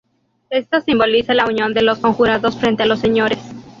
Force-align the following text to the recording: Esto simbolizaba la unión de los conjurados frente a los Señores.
Esto 0.49 0.81
simbolizaba 0.81 1.35
la 1.35 1.45
unión 1.45 1.75
de 1.75 1.83
los 1.83 1.99
conjurados 1.99 2.57
frente 2.59 2.81
a 2.81 2.85
los 2.87 2.99
Señores. 3.01 3.37